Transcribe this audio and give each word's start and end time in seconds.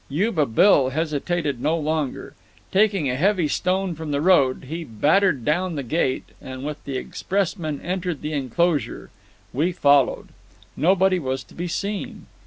Yuba 0.09 0.47
Bill 0.47 0.89
hesitated 0.89 1.61
no 1.61 1.77
longer. 1.77 2.33
Taking 2.71 3.07
a 3.07 3.15
heavy 3.15 3.47
stone 3.47 3.93
from 3.93 4.09
the 4.09 4.19
road, 4.19 4.63
he 4.67 4.83
battered 4.83 5.45
down 5.45 5.75
the 5.75 5.83
gate, 5.83 6.29
and 6.41 6.65
with 6.65 6.83
the 6.85 6.97
expressman 6.97 7.79
entered 7.81 8.23
the 8.23 8.33
enclosure. 8.33 9.11
We 9.53 9.71
followed. 9.71 10.29
Nobody 10.75 11.19
was 11.19 11.43
to 11.43 11.53
be 11.53 11.67
seen. 11.67 12.25